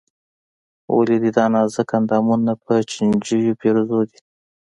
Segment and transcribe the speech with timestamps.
[0.95, 4.19] ولې دې دا نازک اندامونه په چينجيو پېرزو دي.